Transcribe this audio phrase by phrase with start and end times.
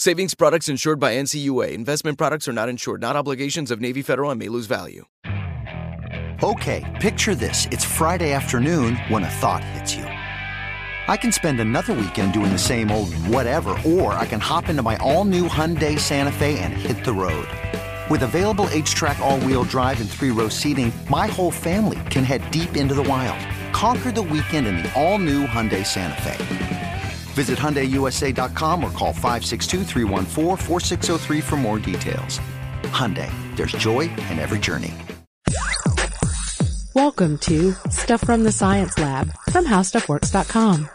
[0.00, 1.72] Savings products insured by NCUA.
[1.72, 5.04] Investment products are not insured, not obligations of Navy Federal and may lose value.
[6.40, 7.66] Okay, picture this.
[7.72, 10.04] It's Friday afternoon when a thought hits you.
[10.04, 14.84] I can spend another weekend doing the same old whatever, or I can hop into
[14.84, 17.48] my all new Hyundai Santa Fe and hit the road.
[18.08, 22.48] With available HTRAC, all wheel drive, and three row seating, my whole family can head
[22.52, 23.44] deep into the wild.
[23.74, 26.67] Conquer the weekend in the all new Hyundai Santa Fe.
[27.38, 29.84] Visit HyundaiUSA.com or call 562
[31.40, 32.40] for more details.
[32.82, 34.92] Hyundai, there's joy in every journey.
[36.96, 40.88] Welcome to Stuff from the Science Lab from HowStuffWorks.com.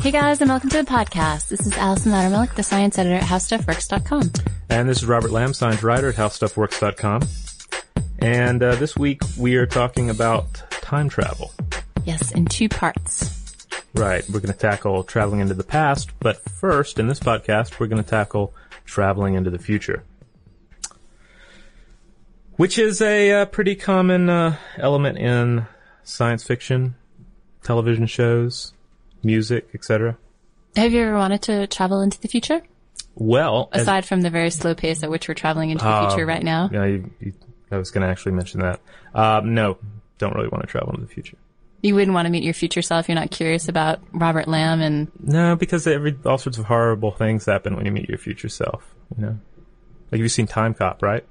[0.00, 1.48] Hey guys, and welcome to the podcast.
[1.48, 4.51] This is Allison Loudermilk, the science editor at HowStuffWorks.com.
[4.70, 7.22] And this is Robert Lamb, science writer at HowStuffWorks.com.
[8.18, 11.52] And uh, this week we are talking about time travel.
[12.04, 13.66] Yes, in two parts.
[13.94, 14.24] Right.
[14.28, 18.02] We're going to tackle traveling into the past, but first, in this podcast, we're going
[18.02, 20.04] to tackle traveling into the future.
[22.56, 25.66] Which is a uh, pretty common uh, element in
[26.02, 26.94] science fiction,
[27.62, 28.72] television shows,
[29.22, 30.16] music, etc.
[30.76, 32.62] Have you ever wanted to travel into the future?
[33.14, 36.42] Well, aside from the very slow pace at which we're traveling into the future right
[36.42, 36.70] now.
[36.72, 37.32] Yeah, you, you,
[37.70, 38.80] I was going to actually mention that.
[39.14, 39.78] Uh, no,
[40.18, 41.36] don't really want to travel into the future.
[41.82, 43.08] You wouldn't want to meet your future self.
[43.08, 45.10] You're not curious about Robert Lamb and.
[45.20, 48.94] No, because every all sorts of horrible things happen when you meet your future self.
[49.16, 49.38] You know,
[50.10, 51.26] like you've seen Timecop, right?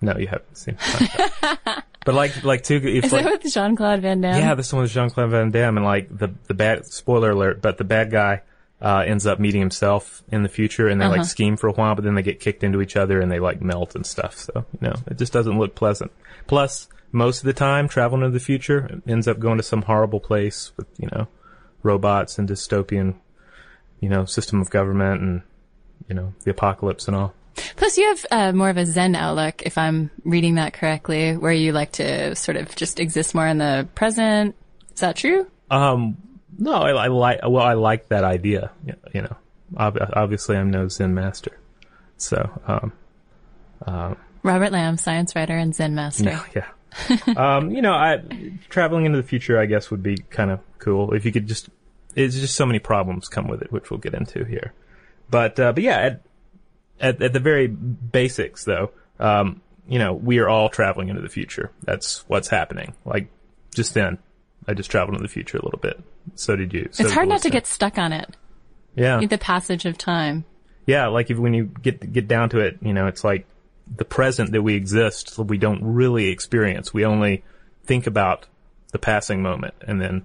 [0.00, 1.82] No, you haven't seen Timecop.
[2.04, 2.76] But like, like two.
[2.76, 4.38] Is like, that with Jean Claude Van Damme?
[4.38, 7.62] Yeah, this one with Jean Claude Van Damme, and like the the bad spoiler alert,
[7.62, 8.42] but the bad guy
[8.84, 11.16] uh, ends up meeting himself in the future, and they uh-huh.
[11.16, 13.40] like scheme for a while, but then they get kicked into each other, and they
[13.40, 14.36] like melt and stuff.
[14.36, 16.12] So you know, it just doesn't look pleasant.
[16.46, 20.20] Plus, most of the time, traveling to the future ends up going to some horrible
[20.20, 21.26] place with you know
[21.82, 23.14] robots and dystopian,
[24.00, 25.42] you know, system of government and
[26.06, 27.34] you know the apocalypse and all.
[27.76, 31.52] Plus, you have uh, more of a Zen outlook, if I'm reading that correctly, where
[31.52, 34.56] you like to sort of just exist more in the present.
[34.92, 35.46] Is that true?
[35.70, 36.18] Um,
[36.58, 37.40] no, I, I like.
[37.42, 38.70] Well, I like that idea.
[39.12, 39.36] You know,
[39.76, 41.58] obviously, I'm no Zen master,
[42.16, 42.50] so.
[42.66, 42.92] Um,
[43.86, 46.24] um, Robert Lamb, science writer and Zen master.
[46.24, 47.34] No, yeah.
[47.36, 48.22] um, you know, I
[48.68, 51.68] traveling into the future, I guess, would be kind of cool if you could just.
[52.14, 54.72] It's just so many problems come with it, which we'll get into here.
[55.28, 56.22] But uh, but yeah, at,
[57.00, 61.28] at, at the very basics, though, um, you know, we are all traveling into the
[61.28, 61.72] future.
[61.82, 62.94] That's what's happening.
[63.04, 63.28] Like
[63.74, 64.18] just then,
[64.66, 66.02] I just traveled in the future a little bit.
[66.34, 66.88] So did you.
[66.92, 68.36] So it's hard not to get stuck on it.
[68.96, 69.24] Yeah.
[69.24, 70.44] The passage of time.
[70.86, 73.46] Yeah, like if, when you get get down to it, you know, it's like
[73.96, 76.92] the present that we exist, that we don't really experience.
[76.92, 77.42] We only
[77.84, 78.46] think about
[78.92, 80.24] the passing moment, and then,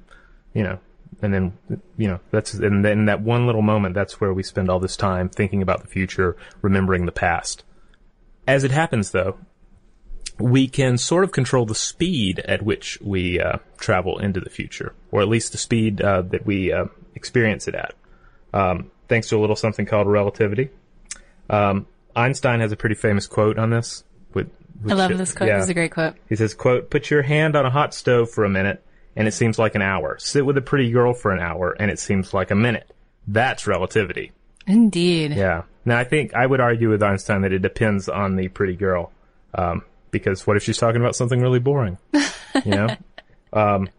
[0.54, 0.80] you know,
[1.22, 1.54] and then
[1.98, 4.96] you know that's and then that one little moment that's where we spend all this
[4.96, 7.64] time thinking about the future remembering the past
[8.48, 9.38] as it happens though
[10.40, 14.94] we can sort of control the speed at which we uh, travel into the future
[15.12, 17.94] or at least the speed uh, that we uh, experience it at
[18.54, 20.70] um, thanks to a little something called relativity
[21.50, 24.04] Um, Einstein has a pretty famous quote on this.
[24.34, 24.50] With,
[24.90, 25.50] I love this quote.
[25.50, 25.60] Yeah.
[25.60, 26.16] It's a great quote.
[26.28, 28.84] He says, quote, put your hand on a hot stove for a minute
[29.16, 30.18] and it seems like an hour.
[30.20, 32.92] Sit with a pretty girl for an hour and it seems like a minute.
[33.28, 34.32] That's relativity.
[34.68, 35.34] Indeed.
[35.34, 35.64] Yeah.
[35.86, 39.12] Now I think I would argue with Einstein that it depends on the pretty girl.
[39.54, 41.98] Um, because what if she's talking about something really boring?
[42.66, 42.96] You know?
[43.54, 43.90] um,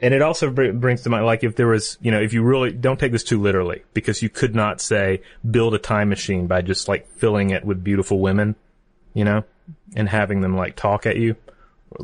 [0.00, 2.42] and it also br- brings to mind, like if there was, you know, if you
[2.42, 6.46] really, don't take this too literally, because you could not say, build a time machine
[6.46, 8.56] by just like filling it with beautiful women,
[9.14, 9.44] you know,
[9.94, 11.36] and having them like talk at you.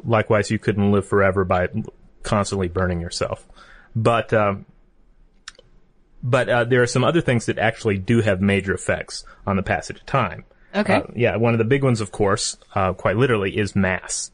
[0.05, 1.69] Likewise, you couldn't live forever by
[2.23, 3.46] constantly burning yourself.
[3.94, 4.64] But, um,
[6.23, 9.62] but uh, there are some other things that actually do have major effects on the
[9.62, 10.44] passage of time.
[10.75, 10.95] Okay.
[10.95, 14.31] Uh, yeah, one of the big ones, of course, uh, quite literally, is mass.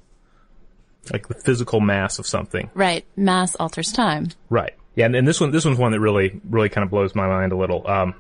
[1.12, 2.70] Like the physical mass of something.
[2.75, 3.05] right.
[3.17, 4.29] Mass alters time.
[4.50, 4.75] Right.
[4.94, 7.26] Yeah, and, and this one, this one's one that really, really kind of blows my
[7.26, 7.87] mind a little.
[7.88, 8.14] Um,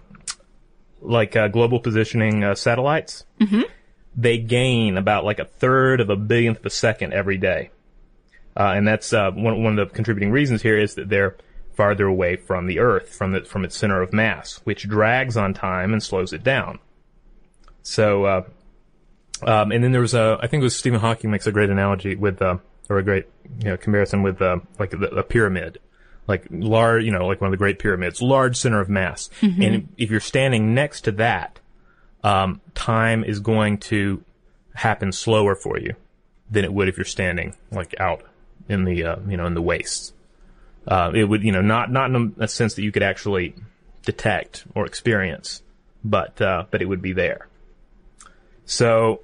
[1.00, 3.24] like uh, global positioning uh, satellites,
[4.16, 7.70] they gain about like a third of a billionth of a second every day,
[8.56, 11.36] uh, and that's uh, one one of the contributing reasons here is that they're
[11.74, 15.54] farther away from the Earth, from the, from its center of mass, which drags on
[15.54, 16.78] time and slows it down.
[17.88, 18.42] So, uh,
[19.42, 21.70] um, and then there was a, I think it was Stephen Hawking makes a great
[21.70, 22.58] analogy with, uh,
[22.90, 23.26] or a great,
[23.60, 25.78] you know, comparison with, uh, like the, a pyramid.
[26.26, 29.30] Like large, you know, like one of the great pyramids, large center of mass.
[29.62, 31.58] And if you're standing next to that,
[32.22, 34.22] um, time is going to
[34.74, 35.94] happen slower for you
[36.50, 38.22] than it would if you're standing like out
[38.68, 40.12] in the, uh, you know, in the wastes.
[40.86, 43.54] Uh, it would, you know, not, not in a sense that you could actually
[44.04, 45.62] detect or experience,
[46.04, 47.48] but, uh, but it would be there.
[48.68, 49.22] So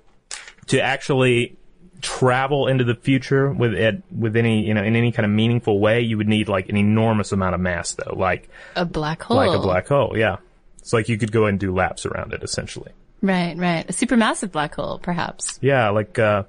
[0.69, 1.56] to actually
[2.00, 5.79] travel into the future with it, with any, you know, in any kind of meaningful
[5.81, 9.37] way, you would need like an enormous amount of mass though, like, A black hole.
[9.37, 10.14] like a black hole.
[10.17, 10.37] Yeah.
[10.79, 12.93] It's like you could go and do laps around it essentially.
[13.23, 13.88] Right, right.
[13.88, 15.58] A supermassive black hole, perhaps.
[15.62, 15.88] Yeah.
[15.91, 16.44] Like, uh,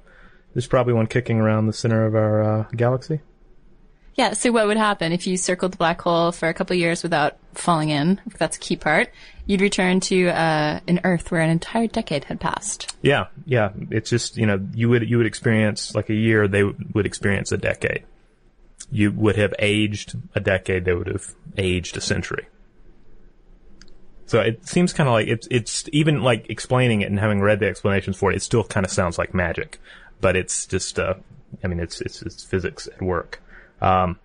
[0.54, 3.20] there's probably one kicking around the center of our, uh, galaxy.
[4.16, 7.04] Yeah, so what would happen if you circled the black hole for a couple years
[7.04, 8.22] without falling in?
[8.38, 9.10] That's a key part.
[9.46, 12.96] You'd return to uh, an Earth where an entire decade had passed.
[13.02, 13.26] Yeah.
[13.46, 13.72] Yeah.
[13.92, 17.52] It's just, you know, you would, you would experience like a year, they would experience
[17.52, 18.06] a decade.
[18.90, 22.48] You would have aged a decade, they would have aged a century.
[24.28, 27.60] So it seems kind of like it's, it's even like explaining it and having read
[27.60, 29.80] the explanations for it, it still kind of sounds like magic,
[30.22, 31.16] but it's just, uh,
[31.64, 33.42] I mean, it's, it's, it's physics at work.
[33.82, 34.20] Um,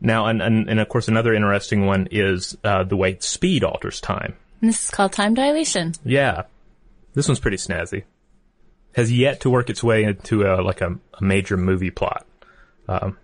[0.00, 4.00] now, and, and, and of course, another interesting one is, uh, the way speed alters
[4.00, 4.36] time.
[4.60, 5.94] And this is called time dilation.
[6.04, 6.44] Yeah.
[7.14, 8.04] This one's pretty snazzy.
[8.94, 12.26] Has yet to work its way into a, like a, a major movie plot.
[12.88, 13.16] Um,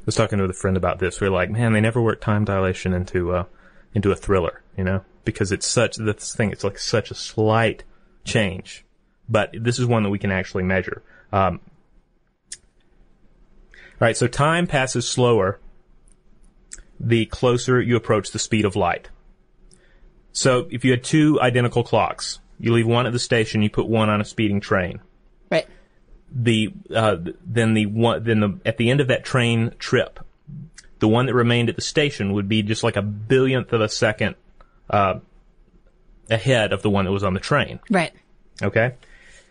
[0.00, 1.20] I was talking with a friend about this.
[1.20, 3.44] We are like, man, they never work time dilation into, uh,
[3.94, 7.84] into a thriller, you know, because it's such, this thing, it's like such a slight
[8.24, 8.84] change.
[9.28, 11.02] But this is one that we can actually measure.
[11.32, 11.60] Um,
[14.02, 14.16] right.
[14.16, 15.58] So time passes slower
[17.00, 19.08] the closer you approach the speed of light.
[20.32, 23.88] So if you had two identical clocks, you leave one at the station, you put
[23.88, 25.00] one on a speeding train.
[25.50, 25.66] Right.
[26.30, 30.20] The uh, then the one then the at the end of that train trip,
[31.00, 33.88] the one that remained at the station would be just like a billionth of a
[33.88, 34.36] second
[34.88, 35.18] uh,
[36.30, 37.80] ahead of the one that was on the train.
[37.90, 38.12] Right.
[38.62, 38.94] Okay,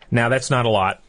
[0.09, 1.03] now that's not a lot.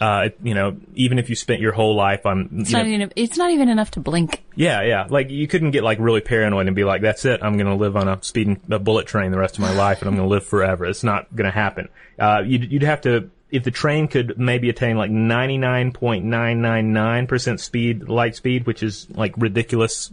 [0.00, 3.12] Uh, you know, even if you spent your whole life on, It's not know, even
[3.16, 4.44] it's not even enough to blink.
[4.54, 5.06] yeah, yeah.
[5.10, 7.40] Like you couldn't get like really paranoid and be like, "That's it.
[7.42, 9.98] I'm going to live on a speeding a bullet train the rest of my life,
[10.00, 11.88] and I'm going to live forever." It's not going to happen.
[12.16, 18.08] Uh, you'd, you'd have to if the train could maybe attain like 99.999 percent speed,
[18.08, 20.10] light speed, which is like ridiculous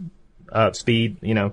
[0.50, 1.18] uh, speed.
[1.22, 1.52] You know,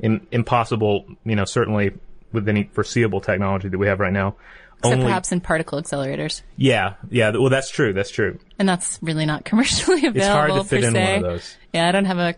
[0.00, 1.06] Im- impossible.
[1.24, 1.92] You know, certainly
[2.32, 4.36] with any foreseeable technology that we have right now.
[4.84, 6.42] Except Only, perhaps in particle accelerators.
[6.56, 7.30] yeah, yeah.
[7.30, 7.92] Well, that's true.
[7.92, 8.38] That's true.
[8.58, 11.04] And that's really not commercially available It's hard to fit in se.
[11.04, 11.56] one of those.
[11.72, 12.34] Yeah, I don't have a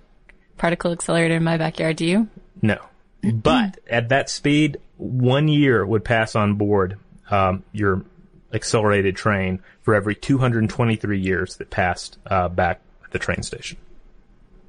[0.56, 2.28] particle accelerator in my backyard, do you?
[2.62, 2.78] No.
[3.32, 6.98] But at that speed, one year would pass on board
[7.30, 8.04] um, your
[8.52, 13.78] accelerated train for every 223 years that passed uh, back at the train station.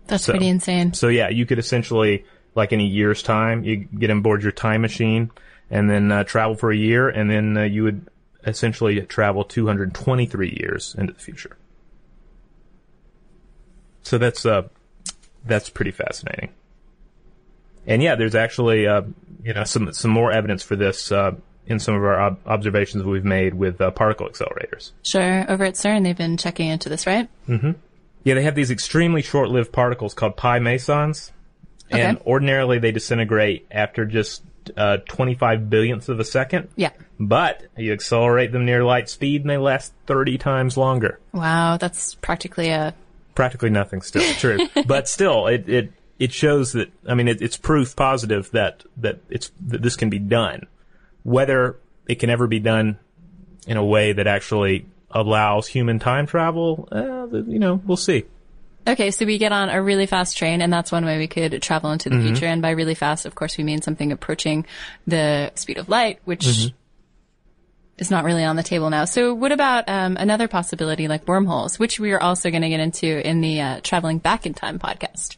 [0.08, 0.94] That's So- pretty insane.
[0.94, 4.52] So yeah, you could essentially, like in a year's time, you get on board your
[4.52, 5.30] time machine
[5.70, 8.08] and then uh, travel for a year, and then uh, you would
[8.46, 11.58] essentially travel 223 years into the future.
[14.04, 14.64] So that's uh,
[15.46, 16.50] that's pretty fascinating.
[17.86, 19.04] And yeah, there's actually uh,
[19.44, 21.32] you know some some more evidence for this uh,
[21.66, 24.92] in some of our ob- observations we've made with uh, particle accelerators.
[25.04, 27.28] Sure, over at CERN they've been checking into this, right?
[27.48, 27.72] Mm-hmm.
[28.24, 31.32] Yeah, they have these extremely short-lived particles called pi mesons,
[31.90, 32.26] and Okay.
[32.30, 34.42] ordinarily they disintegrate after just
[34.76, 36.70] uh, 25 billionths of a second.
[36.76, 36.92] Yeah.
[37.20, 41.20] But you accelerate them near light speed and they last 30 times longer.
[41.32, 42.94] Wow, that's practically a
[43.36, 44.68] Practically nothing still, true.
[44.88, 49.20] but still, it, it, it shows that, I mean, it, it's proof positive that, that
[49.30, 50.66] it's, that this can be done.
[51.22, 52.98] Whether it can ever be done
[53.68, 58.26] in a way that actually allows human time travel, uh, you know, we'll see.
[58.88, 61.62] Okay, so we get on a really fast train, and that's one way we could
[61.62, 62.26] travel into the Mm-hmm.
[62.26, 62.46] future.
[62.46, 64.66] And by really fast, of course, we mean something approaching
[65.06, 66.76] the speed of light, which Mm-hmm.
[67.98, 69.04] is not really on the table now.
[69.06, 72.80] So, what about um, another possibility like wormholes, which we are also going to get
[72.80, 75.36] into in the uh, traveling back in time podcast?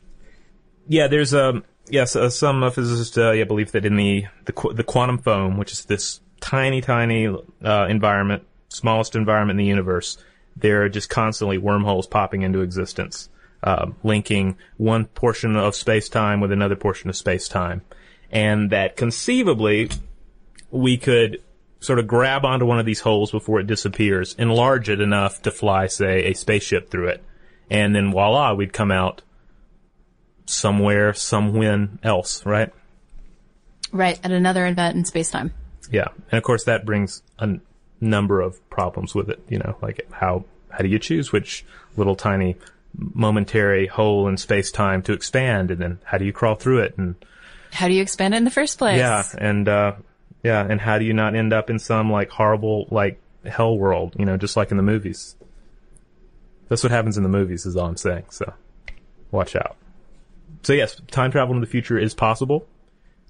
[0.88, 4.54] Yeah, there's um yes, uh, some uh, physicists uh, yeah, believe that in the the
[4.54, 9.70] qu- the quantum foam, which is this tiny, tiny uh, environment, smallest environment in the
[9.70, 10.18] universe,
[10.56, 13.30] there are just constantly wormholes popping into existence,
[13.64, 17.82] um, linking one portion of space time with another portion of space time,
[18.32, 19.90] and that conceivably
[20.72, 21.42] we could
[21.80, 25.52] sort of grab onto one of these holes before it disappears, enlarge it enough to
[25.52, 27.24] fly, say, a spaceship through it,
[27.70, 29.22] and then voila, we'd come out
[30.46, 32.74] somewhere, somewhen else, right?
[33.92, 35.54] Right, at another event in space time.
[35.92, 37.62] Yeah, and of course that brings a n-
[38.00, 39.42] number of problems with it.
[39.50, 41.66] You know, like how how do you choose which
[41.98, 42.58] little tiny
[42.96, 46.98] momentary hole in space time to expand, and then how do you crawl through it?
[46.98, 47.16] And
[47.72, 48.98] How do you expand it in the first place?
[49.00, 49.94] yeah, and uh,
[50.44, 54.16] yeah, and how do you not end up in some like horrible like hell world?
[54.18, 55.36] You know, just like in the movies.
[56.68, 58.26] That's what happens in the movies, is all I'm saying.
[58.30, 58.54] So
[59.32, 59.76] watch out.
[60.64, 62.68] So yes, time travel in the future is possible.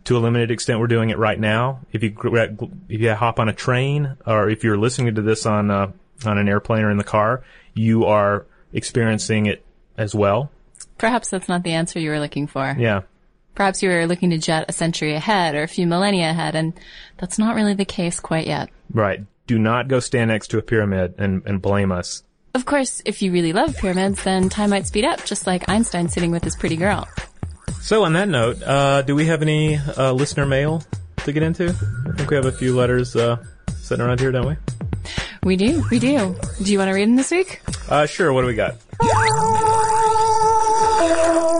[0.06, 1.82] To a limited extent, we're doing it right now.
[1.92, 2.16] If you
[2.90, 5.92] if you hop on a train, or if you're listening to this on uh,
[6.26, 9.64] on an airplane or in the car, you are experiencing it
[9.98, 10.52] as well.
[10.98, 12.76] Perhaps that's not the answer you were looking for.
[12.78, 13.02] Yeah,
[13.56, 16.72] Perhaps you were looking to jet a century ahead or a few millennia ahead, and
[17.18, 18.70] that's not really the case quite yet.
[18.92, 19.22] right.
[19.48, 22.22] Do not go stand next to a pyramid and, and blame us.
[22.54, 26.08] Of course, if you really love pyramids, then time might speed up, just like Einstein
[26.08, 27.08] sitting with his pretty girl.
[27.82, 30.84] So on that note, uh, do we have any uh, listener mail
[31.26, 31.70] to get into?
[31.70, 33.44] I think we have a few letters uh,
[33.82, 34.56] sitting around here, don't we?
[35.44, 36.36] We do, we do.
[36.62, 37.62] Do you want to read them this week?
[37.88, 38.34] Uh, sure.
[38.34, 38.76] What do we got?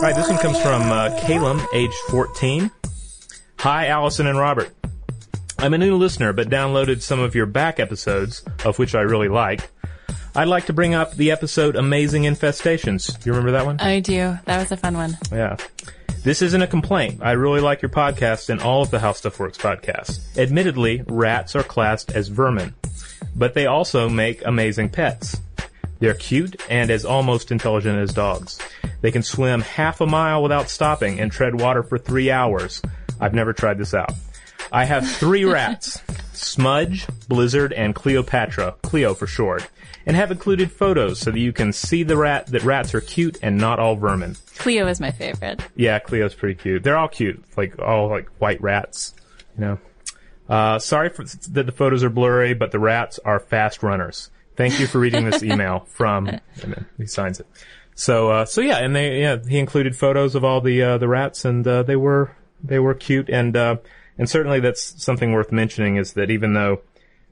[0.02, 2.70] right, this one comes from uh, Calum, age 14.
[3.58, 4.70] Hi, Allison and Robert.
[5.58, 9.28] I'm a new listener, but downloaded some of your back episodes, of which I really
[9.28, 9.70] like.
[10.34, 13.18] I'd like to bring up the episode Amazing Infestations.
[13.20, 13.80] Do you remember that one?
[13.80, 14.38] I do.
[14.46, 15.18] That was a fun one.
[15.30, 15.56] Yeah.
[16.22, 17.20] This isn't a complaint.
[17.22, 20.20] I really like your podcast and all of the How Stuff Works podcasts.
[20.38, 22.74] Admittedly, rats are classed as vermin,
[23.34, 25.36] but they also make amazing pets.
[26.00, 28.58] They're cute and as almost intelligent as dogs.
[29.02, 32.82] They can swim half a mile without stopping and tread water for three hours.
[33.20, 34.12] I've never tried this out.
[34.72, 36.00] I have three rats,
[36.32, 39.68] Smudge, Blizzard, and Cleopatra, Cleo for short,
[40.06, 43.38] and have included photos so that you can see the rat that rats are cute
[43.42, 44.36] and not all vermin.
[44.56, 45.62] Cleo is my favorite.
[45.76, 46.82] Yeah, Cleo's pretty cute.
[46.82, 49.14] They're all cute, like all like white rats.
[49.56, 49.78] You know.
[50.50, 54.30] Uh, sorry for that the photos are blurry, but the rats are fast runners.
[54.56, 56.28] Thank you for reading this email from.
[56.28, 57.46] And then he signs it.
[57.94, 61.08] So uh, so yeah, and they yeah he included photos of all the uh, the
[61.08, 63.76] rats, and uh, they were they were cute, and uh,
[64.18, 66.82] and certainly that's something worth mentioning is that even though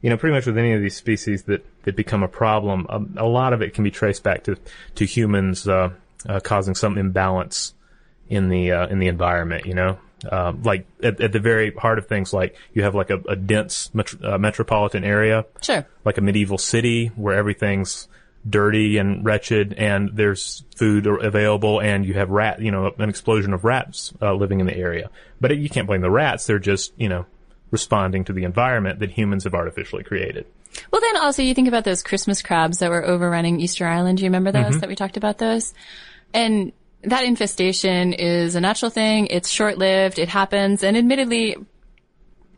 [0.00, 3.25] you know, pretty much with any of these species that, that become a problem, a,
[3.25, 4.56] a lot of it can be traced back to,
[4.94, 5.90] to humans, uh,
[6.28, 7.75] uh, causing some imbalance
[8.28, 9.98] in the, uh, in the environment, you know?
[10.30, 13.37] Um, like at, at the very heart of things, like you have like a, a
[13.37, 15.87] dense met- uh, metropolitan area, Sure.
[16.04, 18.08] like a medieval city where everything's
[18.48, 23.52] dirty and wretched and there's food available and you have rat, you know, an explosion
[23.52, 25.10] of rats, uh, living in the area.
[25.40, 26.46] But it, you can't blame the rats.
[26.46, 27.26] They're just, you know,
[27.70, 30.46] responding to the environment that humans have artificially created.
[30.90, 34.18] Well, then also you think about those Christmas crabs that were overrunning Easter Island.
[34.18, 35.75] Do you remember those that we talked about those?
[36.32, 36.72] And
[37.02, 39.28] that infestation is a natural thing.
[39.28, 40.19] It's short lived.
[40.19, 40.83] It happens.
[40.83, 41.57] And admittedly,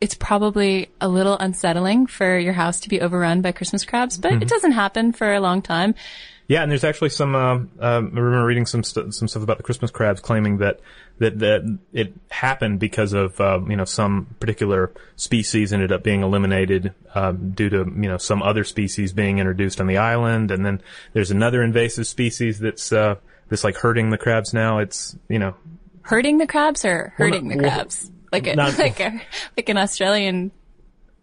[0.01, 4.33] it's probably a little unsettling for your house to be overrun by Christmas crabs, but
[4.33, 5.95] it doesn't happen for a long time.
[6.51, 7.37] Yeah, and there's actually some.
[7.37, 10.81] Uh, um, I remember reading some st- some stuff about the Christmas crabs, claiming that
[11.19, 16.23] that that it happened because of uh, you know some particular species ended up being
[16.23, 20.67] eliminated um, due to you know some other species being introduced on the island, and
[20.67, 20.83] then
[21.13, 22.93] there's another invasive species that's
[23.51, 24.79] uh, that's like hurting the crabs now.
[24.79, 25.55] It's you know
[26.03, 28.11] Hurting the crabs or hurting not- the well, crabs?
[28.33, 29.21] Like a, not- like a,
[29.57, 30.51] like an Australian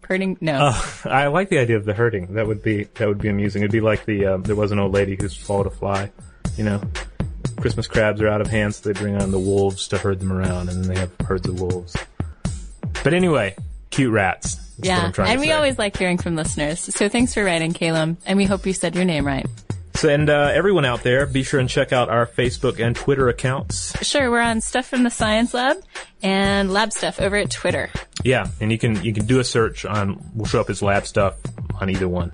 [0.03, 0.38] hurting?
[0.41, 0.79] No.
[1.05, 2.36] I like the idea of the hurting.
[2.36, 3.62] That would be that would be amusing.
[3.63, 6.12] It'd be like the uh, there was an old lady who's swallowed a fly.
[6.57, 6.81] You know,
[7.60, 10.31] Christmas crabs are out of hand, so they bring on the wolves to herd them
[10.31, 11.96] around, and then they have herds of wolves.
[13.03, 13.55] But anyway,
[13.89, 14.57] cute rats.
[14.79, 14.98] Yeah.
[14.98, 16.79] what I'm trying And we always like hearing from listeners.
[16.79, 18.17] So thanks for writing, Caleb.
[18.25, 19.46] And we hope you said your name right.
[19.98, 23.30] So, and uh, everyone out there, be sure and check out our Facebook and Twitter
[23.30, 23.98] accounts.
[24.06, 25.77] Sure, we're on Stuff from the Science Lab
[26.22, 27.89] and Lab Stuff over at Twitter.
[28.24, 30.24] Yeah, and you can you can do a search on.
[30.36, 31.39] We'll show up as lab stuff
[31.82, 32.32] on either one.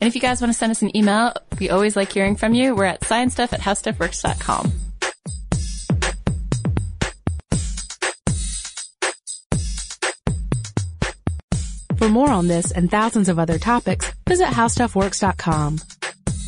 [0.00, 2.54] And if you guys want to send us an email, we always like hearing from
[2.54, 2.74] you.
[2.74, 4.72] We're at sciencestuff at howstuffworks.com.
[11.98, 15.80] For more on this and thousands of other topics, visit howstuffworks.com.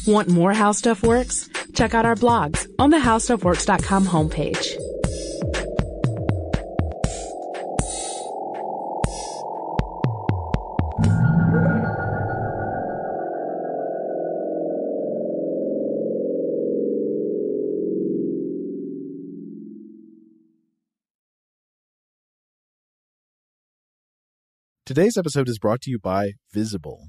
[0.07, 1.49] Want more How Stuff Works?
[1.75, 4.77] Check out our blogs on the howstuffworks.com homepage.
[24.87, 27.09] Today's episode is brought to you by Visible.